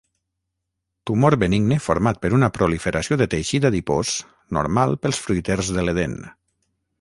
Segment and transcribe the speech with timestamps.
[1.09, 4.15] Tumor benigne format per una proliferació de teixit adipós
[4.59, 6.19] normal pels fruiters de l'Edèn.